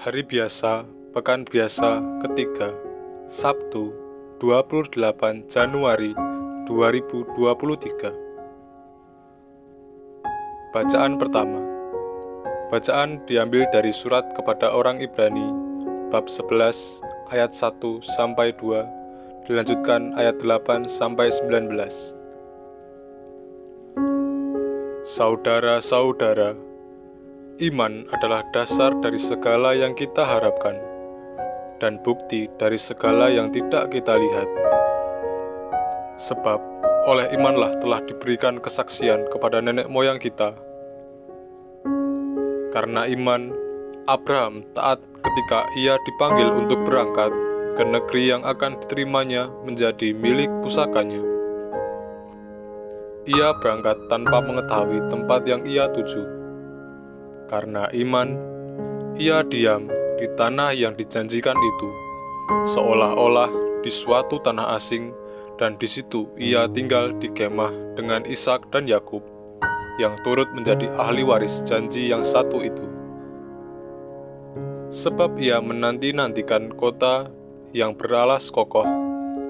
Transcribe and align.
Hari 0.00 0.24
biasa, 0.24 0.88
pekan 1.12 1.44
biasa 1.44 2.00
ketiga, 2.24 2.72
Sabtu, 3.28 3.92
28 4.40 4.96
Januari 5.44 6.16
2023. 6.64 8.08
Bacaan 10.72 11.20
pertama. 11.20 11.60
Bacaan 12.72 13.20
diambil 13.28 13.68
dari 13.68 13.92
surat 13.92 14.24
kepada 14.32 14.72
orang 14.72 15.04
Ibrani 15.04 15.52
bab 16.08 16.32
11 16.32 17.04
ayat 17.28 17.52
1 17.52 18.00
sampai 18.00 18.56
2 18.56 19.52
dilanjutkan 19.52 20.16
ayat 20.16 20.40
8 20.40 20.88
sampai 20.88 21.28
19. 21.28 21.76
Saudara-saudara, 25.04 26.69
iman 27.60 28.08
adalah 28.08 28.40
dasar 28.56 28.96
dari 29.04 29.20
segala 29.20 29.76
yang 29.76 29.92
kita 29.92 30.24
harapkan 30.24 30.80
dan 31.76 32.00
bukti 32.00 32.48
dari 32.56 32.80
segala 32.80 33.28
yang 33.28 33.52
tidak 33.52 33.92
kita 33.92 34.16
lihat. 34.16 34.48
Sebab 36.16 36.60
oleh 37.04 37.28
imanlah 37.36 37.76
telah 37.80 38.00
diberikan 38.08 38.60
kesaksian 38.64 39.28
kepada 39.28 39.60
nenek 39.60 39.92
moyang 39.92 40.16
kita. 40.16 40.56
Karena 42.72 43.04
iman, 43.12 43.52
Abraham 44.08 44.64
taat 44.72 45.00
ketika 45.20 45.68
ia 45.76 46.00
dipanggil 46.08 46.48
untuk 46.64 46.80
berangkat 46.88 47.32
ke 47.76 47.84
negeri 47.84 48.32
yang 48.32 48.42
akan 48.44 48.80
diterimanya 48.80 49.52
menjadi 49.68 50.16
milik 50.16 50.48
pusakanya. 50.64 51.20
Ia 53.28 53.52
berangkat 53.60 54.08
tanpa 54.08 54.40
mengetahui 54.40 55.12
tempat 55.12 55.44
yang 55.44 55.60
ia 55.68 55.92
tuju. 55.92 56.39
Karena 57.50 57.90
iman, 57.90 58.38
ia 59.18 59.42
diam 59.42 59.90
di 60.14 60.30
tanah 60.38 60.70
yang 60.70 60.94
dijanjikan 60.94 61.58
itu, 61.58 61.88
seolah-olah 62.70 63.50
di 63.82 63.90
suatu 63.90 64.38
tanah 64.38 64.78
asing, 64.78 65.10
dan 65.58 65.74
di 65.74 65.90
situ 65.90 66.30
ia 66.38 66.70
tinggal 66.70 67.10
di 67.18 67.26
kemah 67.34 67.98
dengan 67.98 68.22
Ishak 68.22 68.70
dan 68.70 68.86
Yakub, 68.86 69.26
yang 69.98 70.14
turut 70.22 70.46
menjadi 70.54 70.86
ahli 70.94 71.26
waris 71.26 71.66
janji 71.66 72.06
yang 72.14 72.22
satu 72.22 72.62
itu. 72.62 72.86
Sebab 74.94 75.34
ia 75.42 75.58
menanti-nantikan 75.58 76.70
kota 76.78 77.26
yang 77.74 77.98
beralas 77.98 78.46
kokoh, 78.54 78.86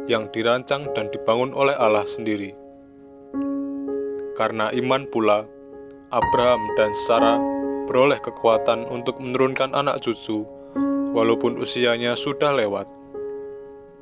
yang 0.08 0.32
dirancang 0.32 0.88
dan 0.96 1.12
dibangun 1.12 1.52
oleh 1.52 1.76
Allah 1.76 2.08
sendiri 2.08 2.56
karena 4.40 4.72
iman 4.72 5.04
pula, 5.12 5.44
Abraham 6.08 6.64
dan 6.80 6.96
Sarah 7.04 7.59
beroleh 7.91 8.22
kekuatan 8.22 8.86
untuk 8.86 9.19
menurunkan 9.19 9.74
anak 9.74 9.98
cucu, 9.98 10.46
walaupun 11.10 11.58
usianya 11.58 12.14
sudah 12.14 12.55
lewat. 12.55 12.86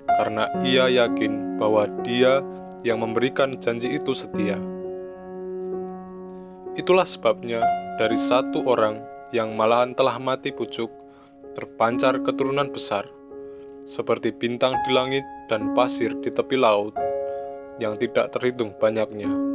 Karena 0.04 0.52
ia 0.60 0.92
yakin 0.92 1.56
bahwa 1.56 1.88
Dia 2.04 2.44
yang 2.84 3.00
memberikan 3.00 3.56
janji 3.56 3.96
itu 3.96 4.12
setia. 4.12 4.60
Itulah 6.76 7.08
sebabnya, 7.08 7.64
dari 7.96 8.20
satu 8.20 8.68
orang 8.68 9.00
yang 9.32 9.56
malahan 9.56 9.96
telah 9.96 10.20
mati 10.20 10.52
pucuk, 10.52 10.92
terpancar 11.56 12.20
keturunan 12.20 12.68
besar, 12.68 13.08
seperti 13.88 14.36
bintang 14.36 14.76
di 14.84 14.92
langit 14.92 15.24
dan 15.48 15.72
pasir 15.72 16.12
di 16.20 16.28
tepi 16.28 16.60
laut, 16.60 16.92
yang 17.80 17.96
tidak 17.96 18.36
terhitung 18.36 18.76
banyaknya 18.76 19.48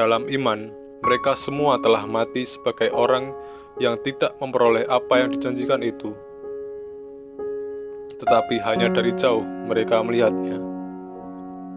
dalam 0.00 0.32
iman, 0.32 0.72
mereka 1.00 1.32
semua 1.32 1.80
telah 1.80 2.04
mati 2.04 2.44
sebagai 2.44 2.92
orang 2.92 3.32
yang 3.80 3.96
tidak 4.04 4.36
memperoleh 4.36 4.84
apa 4.84 5.24
yang 5.24 5.32
dijanjikan 5.32 5.80
itu. 5.80 6.12
Tetapi 8.20 8.60
hanya 8.60 8.92
dari 8.92 9.16
jauh 9.16 9.40
mereka 9.40 10.04
melihatnya 10.04 10.60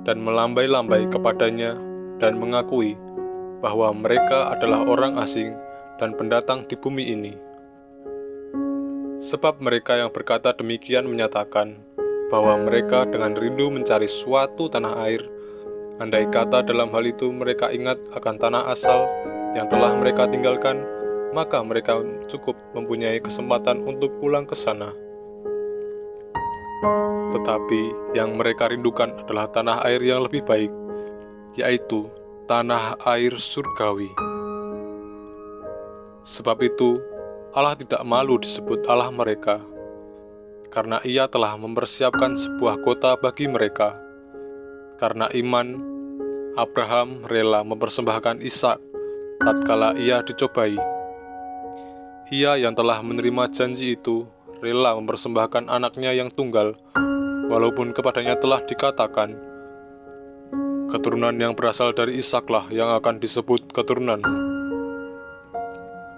dan 0.03 0.19
melambai-lambai 0.19 1.07
kepadanya 1.07 1.79
dan 2.19 2.35
mengakui 2.35 3.00
bahwa 3.63 3.95
mereka 3.95 4.51
adalah 4.51 4.84
orang 4.84 5.16
asing 5.23 5.55
dan 6.03 6.11
pendatang 6.19 6.67
di 6.67 6.75
bumi 6.75 7.16
ini. 7.16 7.34
Sebab 9.23 9.63
mereka 9.63 9.95
yang 9.95 10.11
berkata 10.11 10.51
demikian 10.51 11.07
menyatakan 11.07 11.79
bahwa 12.28 12.59
mereka 12.59 13.07
dengan 13.07 13.31
rindu 13.40 13.72
mencari 13.72 14.11
suatu 14.11 14.67
tanah 14.67 15.00
air 15.07 15.23
Andai 16.01 16.25
kata 16.25 16.65
dalam 16.65 16.89
hal 16.89 17.05
itu 17.05 17.29
mereka 17.29 17.69
ingat 17.69 18.01
akan 18.17 18.35
tanah 18.41 18.65
asal 18.73 19.05
yang 19.53 19.69
telah 19.69 19.93
mereka 19.93 20.25
tinggalkan, 20.25 20.81
maka 21.37 21.61
mereka 21.61 22.01
cukup 22.25 22.57
mempunyai 22.73 23.21
kesempatan 23.21 23.85
untuk 23.85 24.09
pulang 24.17 24.49
ke 24.49 24.57
sana. 24.57 24.89
Tetapi 27.29 28.13
yang 28.17 28.33
mereka 28.33 28.73
rindukan 28.73 29.13
adalah 29.21 29.45
tanah 29.53 29.85
air 29.85 30.01
yang 30.01 30.25
lebih 30.25 30.41
baik, 30.41 30.73
yaitu 31.61 32.09
tanah 32.49 32.97
air 33.05 33.37
surgawi. 33.37 34.09
Sebab 36.25 36.57
itu, 36.65 36.97
Allah 37.53 37.77
tidak 37.77 38.01
malu 38.01 38.41
disebut 38.41 38.89
Allah 38.89 39.13
mereka, 39.13 39.61
karena 40.73 40.97
Ia 41.05 41.29
telah 41.29 41.53
mempersiapkan 41.53 42.33
sebuah 42.33 42.81
kota 42.81 43.13
bagi 43.13 43.45
mereka 43.45 44.03
karena 45.03 45.28
iman, 45.36 45.84
Abraham 46.56 47.28
rela 47.28 47.59
mempersembahkan 47.68 48.40
Ishak 48.40 48.80
tatkala 49.44 50.00
ia 50.00 50.24
dicobai. 50.24 50.80
Ia 52.31 52.56
yang 52.56 52.72
telah 52.72 53.03
menerima 53.03 53.52
janji 53.52 54.00
itu 54.00 54.24
rela 54.64 54.96
mempersembahkan 54.96 55.68
anaknya 55.68 56.16
yang 56.16 56.31
tunggal, 56.31 56.80
walaupun 57.52 57.91
kepadanya 57.91 58.40
telah 58.40 58.64
dikatakan, 58.64 59.36
keturunan 60.88 61.35
yang 61.35 61.52
berasal 61.52 61.91
dari 61.91 62.24
Ishaklah 62.24 62.72
yang 62.72 62.88
akan 62.96 63.20
disebut 63.20 63.75
keturunan. 63.75 64.24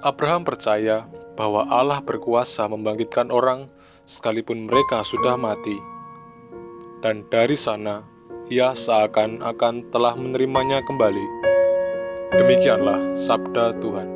Abraham 0.05 0.45
percaya 0.45 1.09
bahwa 1.33 1.65
Allah 1.73 2.05
berkuasa 2.05 2.69
membangkitkan 2.69 3.33
orang 3.33 3.65
sekalipun 4.05 4.69
mereka 4.69 5.01
sudah 5.01 5.33
mati. 5.33 5.73
Dan 7.01 7.25
dari 7.33 7.57
sana, 7.57 8.14
ia 8.45 8.77
seakan-akan 8.77 9.89
telah 9.89 10.13
menerimanya 10.13 10.85
kembali. 10.85 11.25
Demikianlah 12.35 13.17
sabda 13.17 13.73
Tuhan. 13.81 14.09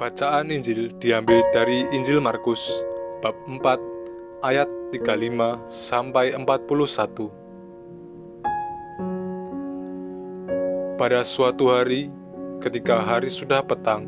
Bacaan 0.00 0.48
Injil 0.52 0.92
diambil 1.00 1.44
dari 1.52 1.84
Injil 1.92 2.20
Markus 2.20 2.60
bab 3.20 3.36
4 3.44 4.44
ayat 4.44 4.68
35 4.92 5.68
sampai 5.68 6.32
41. 6.36 7.32
Pada 10.94 11.26
suatu 11.26 11.68
hari, 11.72 12.08
ketika 12.62 13.02
hari 13.02 13.28
sudah 13.28 13.60
petang, 13.60 14.06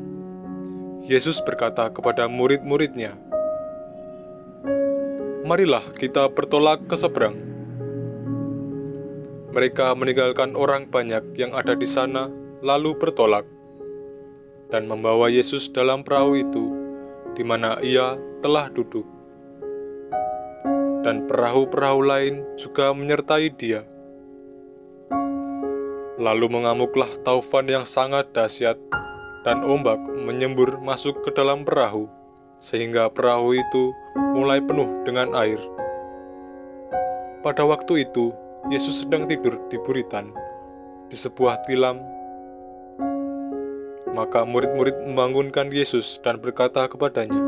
Yesus 1.04 1.42
berkata 1.44 1.90
kepada 1.92 2.30
murid-muridnya, 2.30 3.25
marilah 5.46 5.94
kita 5.94 6.26
bertolak 6.26 6.90
ke 6.90 6.98
seberang. 6.98 7.38
Mereka 9.54 9.94
meninggalkan 9.94 10.58
orang 10.58 10.90
banyak 10.90 11.22
yang 11.38 11.54
ada 11.54 11.78
di 11.78 11.86
sana, 11.86 12.26
lalu 12.66 12.98
bertolak 12.98 13.46
dan 14.74 14.90
membawa 14.90 15.30
Yesus 15.30 15.70
dalam 15.70 16.02
perahu 16.02 16.34
itu, 16.42 16.64
di 17.38 17.46
mana 17.46 17.78
ia 17.78 18.18
telah 18.42 18.66
duduk. 18.74 19.06
Dan 21.06 21.30
perahu-perahu 21.30 22.02
lain 22.02 22.42
juga 22.58 22.90
menyertai 22.90 23.46
dia. 23.54 23.86
Lalu 26.18 26.50
mengamuklah 26.50 27.14
taufan 27.22 27.70
yang 27.70 27.86
sangat 27.86 28.34
dahsyat, 28.34 28.74
dan 29.46 29.62
ombak 29.62 30.02
menyembur 30.26 30.82
masuk 30.82 31.22
ke 31.22 31.30
dalam 31.30 31.62
perahu 31.62 32.10
sehingga 32.58 33.12
perahu 33.12 33.56
itu 33.56 33.92
mulai 34.36 34.60
penuh 34.64 35.04
dengan 35.04 35.32
air. 35.36 35.60
Pada 37.44 37.62
waktu 37.62 38.08
itu, 38.08 38.32
Yesus 38.66 39.06
sedang 39.06 39.30
tidur 39.30 39.54
di 39.70 39.78
buritan 39.78 40.34
di 41.06 41.14
sebuah 41.14 41.62
tilam. 41.68 42.02
Maka 44.10 44.42
murid-murid 44.48 45.06
membangunkan 45.06 45.68
Yesus 45.70 46.18
dan 46.24 46.40
berkata 46.40 46.88
kepadanya, 46.88 47.38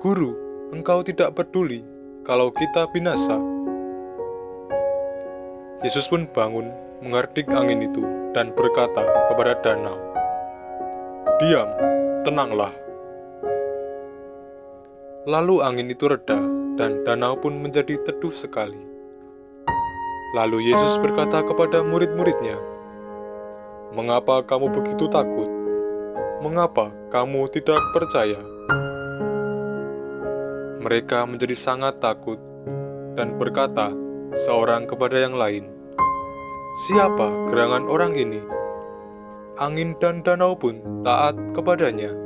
"Guru, 0.00 0.32
engkau 0.70 1.02
tidak 1.02 1.34
peduli 1.34 1.82
kalau 2.22 2.54
kita 2.54 2.88
binasa." 2.94 3.36
Yesus 5.84 6.08
pun 6.08 6.24
bangun, 6.30 6.72
menghardik 7.04 7.50
angin 7.52 7.84
itu, 7.84 8.00
dan 8.32 8.54
berkata 8.56 9.04
kepada 9.28 9.58
danau, 9.60 9.98
"Diam, 11.42 11.68
tenanglah." 12.24 12.85
Lalu 15.26 15.58
angin 15.58 15.90
itu 15.90 16.06
reda, 16.06 16.38
dan 16.78 17.02
danau 17.02 17.34
pun 17.34 17.58
menjadi 17.58 17.98
teduh 17.98 18.30
sekali. 18.30 18.78
Lalu 20.38 20.70
Yesus 20.70 21.02
berkata 21.02 21.42
kepada 21.42 21.82
murid-muridnya, 21.82 22.54
Mengapa 23.90 24.46
kamu 24.46 24.70
begitu 24.70 25.10
takut? 25.10 25.50
Mengapa 26.46 26.94
kamu 27.10 27.50
tidak 27.50 27.82
percaya? 27.90 28.38
Mereka 30.78 31.26
menjadi 31.26 31.58
sangat 31.58 31.98
takut 31.98 32.38
dan 33.18 33.34
berkata 33.34 33.90
seorang 34.46 34.86
kepada 34.86 35.26
yang 35.26 35.34
lain, 35.34 35.66
"Siapa 36.86 37.50
gerangan 37.50 37.90
orang 37.90 38.14
ini? 38.14 38.38
Angin 39.58 39.98
dan 39.98 40.22
danau 40.22 40.54
pun 40.54 41.02
taat 41.02 41.34
kepadanya." 41.50 42.25